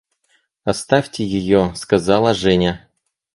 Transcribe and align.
–Оставьте 0.65 1.23
ее,– 1.23 1.73
сказала 1.75 2.33
Женя. 2.33 2.89